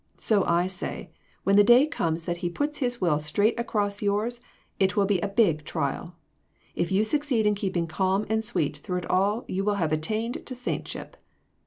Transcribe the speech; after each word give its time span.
So 0.17 0.43
I 0.45 0.65
say, 0.65 1.11
when 1.43 1.57
the 1.57 1.63
day 1.63 1.85
comes 1.85 2.25
that 2.25 2.37
he 2.37 2.49
puts 2.49 2.79
his 2.79 2.99
will 2.99 3.19
straight 3.19 3.59
across 3.59 4.01
yours, 4.01 4.41
it 4.79 4.95
will 4.95 5.05
be 5.05 5.19
a 5.19 5.27
big 5.27 5.63
trial. 5.63 6.15
If 6.73 6.91
you 6.91 7.03
succeed 7.03 7.45
in 7.45 7.53
keeping 7.53 7.85
calm 7.85 8.25
and 8.27 8.43
sweet 8.43 8.77
through 8.77 8.97
it 8.97 9.09
all 9.11 9.45
you 9.47 9.63
will 9.63 9.75
have 9.75 9.91
attained 9.91 10.43
to 10.47 10.55
saintship. 10.55 11.17